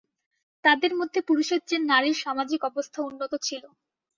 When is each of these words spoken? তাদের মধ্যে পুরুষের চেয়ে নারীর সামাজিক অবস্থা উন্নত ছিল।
তাদের 0.65 0.91
মধ্যে 0.99 1.19
পুরুষের 1.27 1.61
চেয়ে 1.67 1.87
নারীর 1.91 2.17
সামাজিক 2.23 2.61
অবস্থা 2.69 2.99
উন্নত 3.09 3.33
ছিল। 3.45 3.63